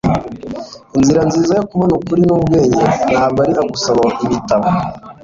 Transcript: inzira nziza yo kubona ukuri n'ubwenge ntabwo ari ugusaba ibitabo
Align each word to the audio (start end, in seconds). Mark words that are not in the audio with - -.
inzira 0.97 1.21
nziza 1.29 1.51
yo 1.59 1.63
kubona 1.69 1.93
ukuri 1.99 2.21
n'ubwenge 2.25 2.85
ntabwo 3.11 3.39
ari 3.45 3.51
ugusaba 3.65 4.03
ibitabo 4.25 4.67